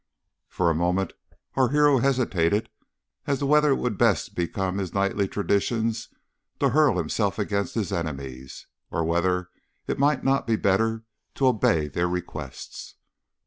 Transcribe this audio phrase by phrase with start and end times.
[0.49, 1.13] "For a moment
[1.53, 2.69] our hero hesitated
[3.27, 6.09] as to whether it would best become his knightly traditions
[6.59, 9.51] to hurl himself against his enemies, or whether
[9.85, 11.03] it might not be better
[11.35, 12.95] to obey their requests.